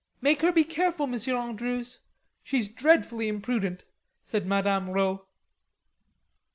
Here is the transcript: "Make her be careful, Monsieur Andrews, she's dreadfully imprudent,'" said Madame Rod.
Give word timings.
"Make 0.19 0.41
her 0.41 0.51
be 0.51 0.63
careful, 0.63 1.05
Monsieur 1.05 1.35
Andrews, 1.37 1.99
she's 2.41 2.67
dreadfully 2.69 3.27
imprudent,'" 3.27 3.83
said 4.23 4.47
Madame 4.47 4.89
Rod. 4.89 5.19